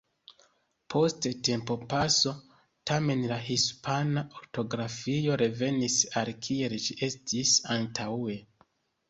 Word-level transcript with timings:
Post 0.93 1.25
tempopaso, 1.49 2.33
tamen, 2.91 3.21
la 3.33 3.37
hispana 3.49 4.25
ortografio 4.39 5.37
revenis 5.43 5.99
al 6.23 6.33
kiel 6.49 6.77
ĝi 6.89 6.99
estis 7.11 7.55
antaŭe. 7.79 8.41